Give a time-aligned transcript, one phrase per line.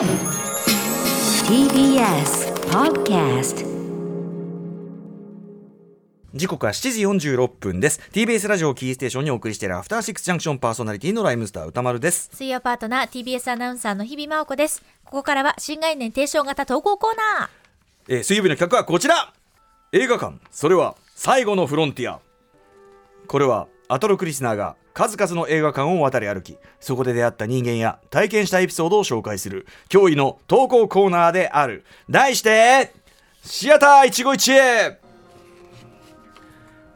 [0.00, 0.08] TBS
[2.70, 3.66] Podcast
[6.32, 8.00] 時刻は7時46分です。
[8.10, 12.30] TBS ラジオキーステーションにお送りしているアフターシックスジャンクションパーソナリティのライムスター歌丸です。
[12.32, 14.82] 水曜パートナー TBS アナウンサーの日々真央子です。
[15.04, 18.08] ここからは新概念提唱型投稿コーナー。
[18.08, 19.34] えー水曜日の企画はこちら。
[19.92, 20.38] 映画館。
[20.50, 22.20] それは最後のフロンティア。
[23.26, 31.86] これはアトロクリスナーが数々の映画館を渡り歩きそこで出会った人間や体験したエピソードを紹介する驚異の投稿コーナーである。
[32.10, 32.92] 題して
[33.42, 35.09] シアター一期一会。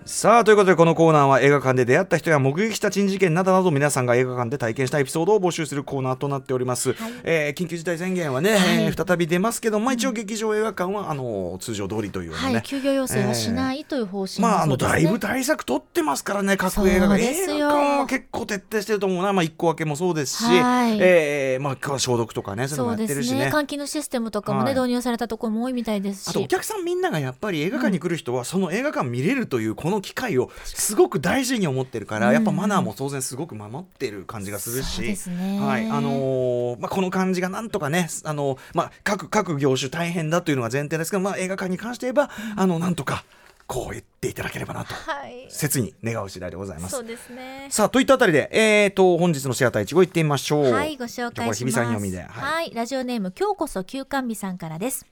[0.07, 6.95] さあということでこのコーナーは映画館で出会った人や目撃した珍事件などなど皆さんが映画館で体験したエピソードを募集するコーナーとなっております、
[7.25, 17.16] えー緊急事態宣言はね、えー再び出ますけど、まあ、一応劇場映画館はあの通常通りというね、はい休業要請はしないという方針まあ、あのだいぶ対策取ってますからね、各映画が。
[17.16, 17.57] そうですよ。
[17.57, 20.99] 映画館は結構徹底してると思うな、まあ、一個分けもそうですし、はい。
[21.01, 23.39] えーまあ、消毒とかね、そういうのもやってるしね。
[23.39, 23.51] すね。
[23.51, 24.75] 換気のシステムとかもね、はい。
[24.75, 26.29] 導入されたところも多いみたいですし。
[26.29, 43.24] あとお客さんみんながやっぱり映画館に来る人はその映画館見れるというこの機会をすごく大事に思ってるから、やっぱマナーも当然すごく守ってる感じがするし、はいあのーまあ、この感じがなんとかね、あのまあ、各各業種大変だというのが前提ですけど、まあ、映画館に関して言えば、あのなんとか
[43.66, 45.46] こう言っていただければなとはい。
[45.48, 46.96] 切に願う次第でございます。
[46.96, 47.04] そう。
[47.04, 47.68] ですね。
[47.70, 50.72] さあといったあたりで、えー、と本日のシアターいちご行ってみましょう。
[50.72, 51.65] はいご紹介します。
[51.65, 52.28] れ日比さん読みで、はい。
[52.28, 55.06] はい、ラジオネーム今日こそ休館日さんからです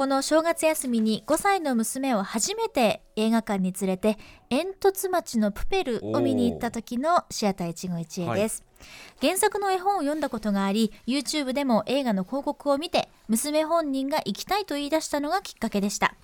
[0.00, 4.16] この正月休みに5歳の娘を初めて映画館に連れて
[4.48, 8.64] 煙突町のプペルを見に行った時のシアター一期一会です、
[9.20, 16.14] 原作の絵本を読んだことがあり YouTube でも映画の広告を見て娘本人が行きたいと言い出したのがきっかけでした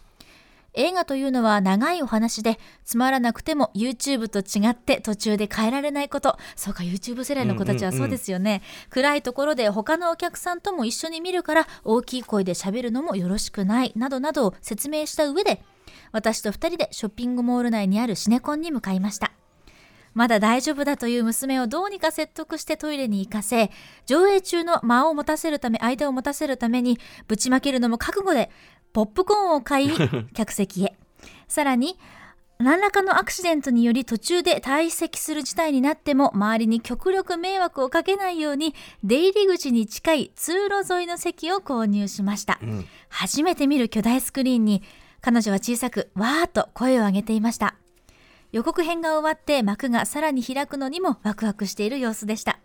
[0.76, 6.38] 映画というのは長いお話でつまらなくても YouTube と違って途中で変えられないこと。
[6.54, 13.92] そうか YouTube 世代の子たちはそうですよね、暗いところで他のお客さんとも一緒に見るから大きい声で喋るのもよろしくない。
[13.96, 15.62] などなどを説明した上で
[16.12, 19.32] 私と2人でショッピングモール内にあるシネコンに向かいました。
[20.16, 23.70] まだ大丈夫だという娘をどうにか説得してトイレに行かせ、
[24.06, 26.98] 上映中の間を持たせるため、間を持たせるために、
[27.28, 28.50] ぶちまけるのも覚悟で、
[28.96, 29.90] ポップコーンを買い、
[30.32, 30.96] 客席へ。
[31.48, 31.98] さらに、
[32.58, 38.74] 何らかのアクシデントにより途中で退席する事態になっても周りに極力迷惑をかけないように
[39.04, 42.58] 出入り口に近い通路沿いの席を購入しました、
[43.10, 44.82] 初めて見る巨大スクリーンに
[45.20, 47.76] 彼女は小さくわーっと声を上げていました。
[48.52, 52.60] 予告編が終わって幕がさらに開くのにもワクワクしている様子でした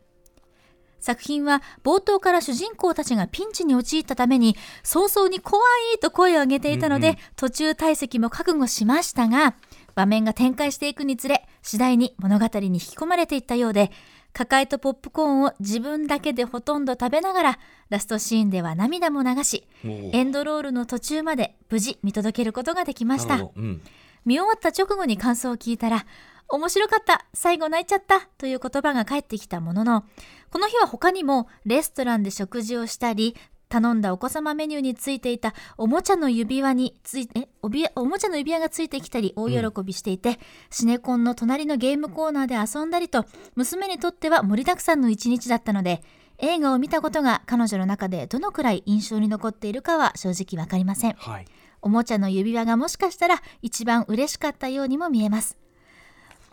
[1.01, 5.61] 作品は冒頭から主人公たちがピンチに陥ったために早々に怖
[5.95, 9.55] いと声を上げていたので、途中退席も覚悟しましたが
[9.95, 13.91] 場面が展開していくにつれ次第に物語に引き込まれていったようで
[14.33, 23.35] 抱えとポップコーンを自分だけでほとんど食べながらラストシーンでは涙も流しエンドロールの途中まで無事見届けることができました。
[23.35, 23.81] うん。
[24.23, 26.05] 見終わった直後に感想を聞いたら
[26.51, 27.25] 面白かった。
[27.33, 28.21] 最後泣いちゃった。
[28.37, 30.03] という言葉が返ってきたものの
[30.49, 33.35] この日は他にもレストランで食事をしたり
[33.69, 40.39] 頼んだお子様メニューについていたおもちゃの指輪についてえおびおもちゃの指輪がついてきたり大喜びしていて、
[40.69, 43.25] シネコンの隣のゲームコーナーで遊んだりと
[43.55, 46.03] 娘にとっては盛りだくさんの一日だったので
[46.39, 51.13] 映画を見たことが彼女の中でどのくらい印象に残っているかは正直わかりません。
[51.13, 51.45] はい。
[51.81, 55.57] おもちゃの指輪がもしかしたら一番嬉しかったようにも見えます。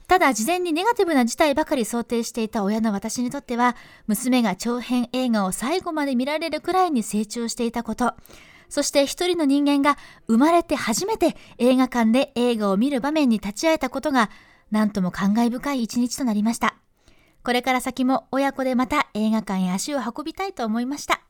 [0.08, 3.76] ただ事前にネガティブな事態ばかり想定していた親の私にとっては
[4.06, 8.14] 娘が長編映画を最後まで見られるくらいに成長していたこと。
[8.70, 14.30] そして一人の人間が生まれて初めて映画館で映画を見る場面に立ち会えたことが
[14.70, 16.74] 何とも感慨深い一日となりました。
[17.44, 21.20] これから先も親子でまた映画館へ足を運びたいと思いました。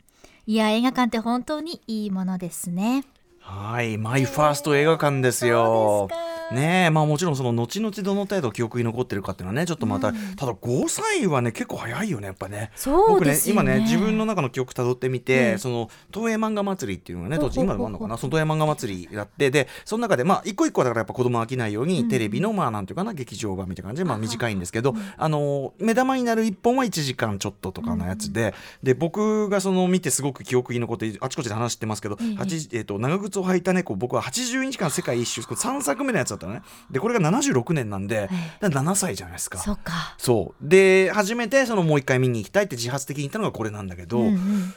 [0.46, 3.04] いや映画館って本当にいいものですね。
[3.40, 5.64] はい、マイファースト映画館ですよ。
[5.66, 6.27] そうですか。
[6.52, 12.70] ねえ、まあもちろんその後々どの程度記憶に残ってるかっていうのはね、ちょっとまた、ただ5歳はね、結構早いよね、やっぱね。
[12.76, 13.60] そうですよね。
[13.62, 32.80] 僕ね、今ね、自分の中の記憶たどってみて、ええその東映漫画祭りっていうのがね、当時今でもあるのかな、その東映漫画祭りやって、で、その中で、まあ一個一個はだからやっぱ子供飽きないように、テレビの、まあなんていうかな、劇場版みたいな感じで、まあ短いんですけど、あの、目玉になる一本は1時間ちょっととかのやつで、で、僕がその見てすごく記憶に残って、あちこちで話してますけど、ええ。
[32.80, 36.62] っと、長靴を履いた猫、僕は80日間世界一周、これ3作目のやつだったのね。
[36.90, 38.28] で、これが76年なんで、
[38.60, 39.58] だから7歳じゃないですか。
[39.58, 44.74] そっかそうで初めてそのもう一回見に行きたいって自発的に言ったのがこれなんだけど、うんうん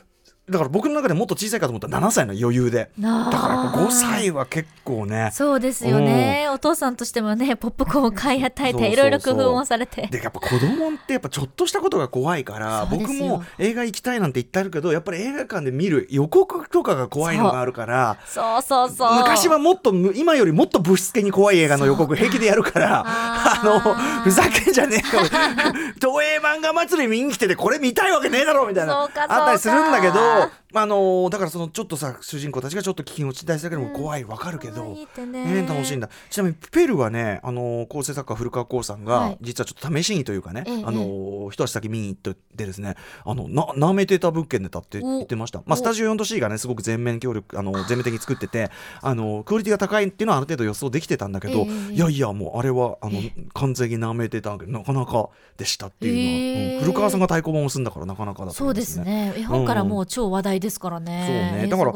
[0.52, 2.92] だから僕の中でもっと小さいかと思ったら7歳の余裕で。
[3.00, 5.30] だからやっぱ5歳は結構ね。
[5.34, 6.48] そうですよね。
[6.52, 10.08] お父さんとしてもねポップコーンを買い与えていろいろ工夫もされて。
[10.08, 19.16] でやっぱ子供ってやっぱちょっとしたことが怖いから僕も映画行きたいなんて言ってあるけどやっぱり映画館で見る予告とかが怖いのがあるからそうそうそう。
[19.16, 23.06] 昔はもっとむ今よりもっと物質的に怖い映画の予告平気でやるから
[23.62, 23.80] あの
[24.24, 25.24] ふざけんじゃねえよ。
[26.02, 28.94] 東映漫画祭り見に来ててこれ見たいわけねえだろみたいな。
[29.02, 34.84] あったりするんだけどあのだからそのちょっとさ主人公たちがちょっと危機に陥ったりするだけでも怖いわかるけど。
[34.86, 35.62] ね。
[35.62, 36.10] ね、楽しいんだ。
[36.30, 39.38] ちなみにペルはねあの構成作家古川光さんが、はい。
[39.42, 42.96] 実はちょっと試しにというかね、ええあの一足先見に行ってですね
[43.26, 48.70] あのな舐めてた物件でたってお言ってました、まあ、おスタジオ 4°C がねすごく全面協力あの全面的に作ってて
[49.02, 51.94] あのクオリティが高いっていうのはある程度予想できてたんだけど、ええ。
[51.94, 53.22] いやいやもうあれはあの
[53.54, 54.66] 完全に舐めてたけ。
[54.66, 59.34] どなかなかでしたっていうのは、古川さんが太鼓判を押すんだからなかなかだとそうで思いますすね。
[59.38, 61.68] 絵本からもう超話題ですからね、そうね。
[61.68, 61.92] だから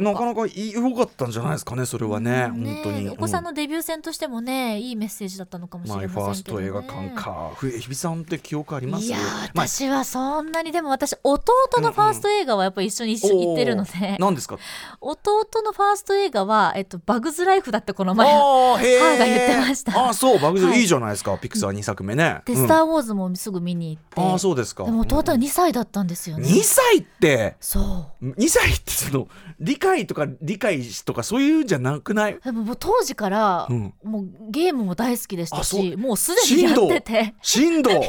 [0.00, 0.26] なか。
[0.26, 2.64] なか良かったんじゃないですかねそれはね、うん。
[2.64, 3.08] 本当に。
[3.08, 7.52] お子さんうのデビュー戦としてもねいいメッセージだったのかもしマイれませんけど、ね、ファースト映画館か。
[7.54, 9.06] ふえ日比さんって記憶あります？
[9.06, 9.18] いや
[9.54, 14.58] 私はそんなにでも私弟のファースト映画はやっぱり一緒に一緒に行ってるので、何ですか？
[15.00, 18.76] 弟のファースト映画は、えっと、バグズライフだってこの前母
[19.18, 20.08] が言ってました。
[20.08, 22.42] あそうバグズ、はいい、いじゃないですかピクサー2作目ね。
[22.44, 22.64] で「うん。
[22.64, 24.84] スター・ウォーズ」もすぐ見に行って、ああそうですか。
[24.84, 27.56] でも弟は2歳だったんですよね、2歳って？
[27.60, 29.28] そう2歳ってその
[29.60, 32.38] 理解とか理解とかそういうんじじゃなくない？
[32.42, 33.94] でももう当時から、うん。
[34.02, 37.34] もうゲームも大好きでしたしもうすでにやってて。
[37.42, 37.90] 振動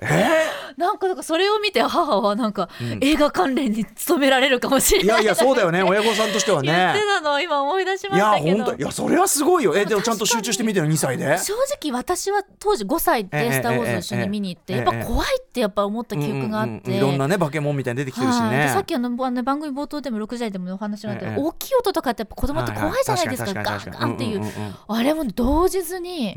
[0.00, 0.44] え？
[0.76, 2.98] なんかなんかそれを見て母はなんか、うん。
[3.00, 5.06] 映画関連に勤められるかもしれーい。
[5.06, 5.82] ないやいやそうだよね。
[5.84, 8.64] 親御さんとしては言ってねたのを今思い出しまいやしたけど。
[8.64, 9.76] 本当いやそれはすごいよ。
[9.76, 11.38] えでもちゃんと集中して見てる2歳で？
[11.38, 16.90] 正直私は当時5歳ええで「スター・ウォーズ」を一緒に見に行ってええやっぱ怖いってやっぱ思った記憶があって。
[16.90, 18.70] いろんなね化け物みたいに出てきてるしね。
[18.72, 21.46] さっきあの番組冒頭でも6時台でもお話になったけど、ええ。
[21.46, 24.42] 大きい音とかってやっぱ子供って怖いじゃないですか、ガンガンっていう、
[24.88, 26.34] あれも動じずに、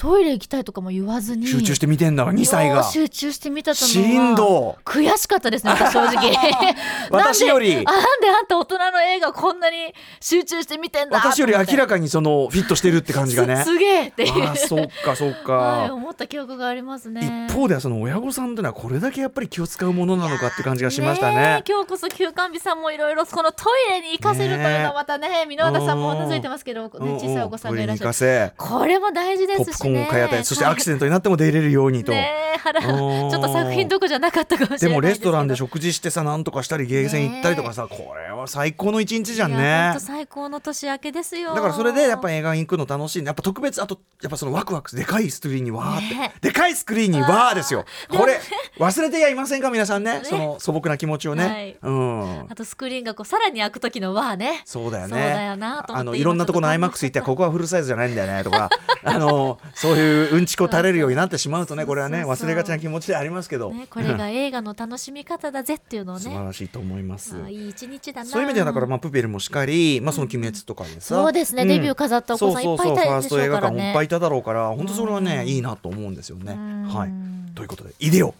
[0.00, 2.84] トイレ行きたいとかも言わずに集中して見てんだわ2歳が。
[2.84, 6.32] 集中して見たと振動悔しかったですね私正直。
[7.12, 7.74] 私より。
[7.74, 13.56] なんであなんであんた大人の映画こんなに集中して見てんだ私より明らかかにそのフィットしてるって感じがね。
[13.58, 14.42] すすげえっていう。
[14.42, 17.46] ああそっかそっはい、か思った記憶がありますね。
[17.50, 21.64] 一方ではその親御さんってのはこれだけやっぱり気を使うものなのかって感じがしましたえね。
[21.68, 28.52] 今日こそ休館日さんもいろいろこのトイレに行かせるというのはまたね箕輪田さんもうなずいてますけど、ね、小さいお子さんがいらっしゃる。
[28.56, 32.12] これも大事ですしねを買い与えそしてアクシデントになっても出れるようにと。
[32.12, 32.94] ちうん。
[32.96, 35.30] ょっと作品どこじゃなかったかもしでもれないですけど。
[35.30, 39.94] レストランで食事してさなんとかしたりゲーセン行ったりとかさこれは最高の一日じゃんね。
[39.98, 41.54] 最高の年明けですよ。
[41.54, 43.18] だからそれでやっぱ映画に行くの楽しい。
[43.20, 46.32] ねやっぱ特別あとやっぱそのワクワクでかいスクリーンにわーって、ね。
[46.40, 47.84] でかいスクリーンにわーですよ。
[48.08, 48.40] これ
[48.78, 49.70] 忘れてやいませんか？
[49.70, 50.20] 皆さんね。
[50.20, 50.24] ね。
[50.24, 51.76] その素朴な気持ちをね、はい。
[51.80, 52.40] うん。
[52.50, 54.62] あとスクリーンがこうさらに開く時のわーね。
[54.64, 55.14] そうだよね。
[55.14, 58.70] そうだよなと思ってあの今いろんなとこのちょっと IMAX 行ってここはフルサイズじゃないんだよねとか。
[59.02, 67.36] あのそういううんちこ垂れるようになってしまうとね これはね忘れがちな気持ちでありますけど、ね、これが映画の楽しみ方だぜっていうのを 素晴ねらしいと思います。
[67.48, 76.52] いい一日だなそういう意味ではだからまあプペルもしかり、まあその鬼滅とかでさ、そうですねデビュー飾ったお子さんそうそうそういっぱいいたファースト映画館もいっぱいいただろうから、ね本当それはねうんいいなと思うんですよね。
[76.52, 77.30] うんはい。
[77.54, 78.34] ということで、いでよ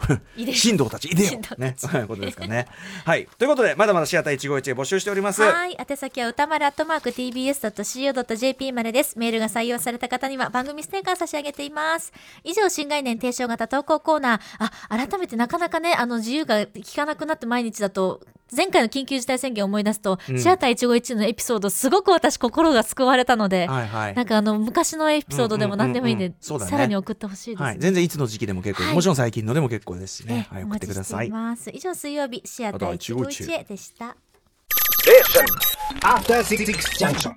[0.62, 2.66] 神道たち、いでよね、そういうことですかね。
[3.04, 3.26] はい。
[3.38, 5.42] ということで、まだまだシアター一期一会募集しております。
[5.42, 5.76] はい。
[5.78, 9.18] 宛先は歌丸アットマーク tbs.co.jp までです。
[9.18, 12.12] メールが採用された方には番組ステッカー差し上げています。
[12.44, 14.40] 以上、新概念提唱型投稿コーナー。
[14.58, 18.20] あ、改めてなかなかね、あの、自由が効かなくなって毎日だと、
[18.56, 24.26] 前回の緊急事態宣言を思い出すと、うんシアター151のエピソード、すごく私心が救われたので、はいはいなん。
[24.26, 27.62] かあの、昔のエピソードでも何でもいいんでうんうんうんうん、そうだねさらに送ってほしいです。
[27.62, 31.28] はい、全然いつの時期でも結構、はいもちろん最近のでも結構ですしね、はい、お送って待ちしてください。
[31.28, 31.70] います。
[31.72, 34.16] 以上、水曜日、シアター151へでした。
[36.98, 37.34] Junction.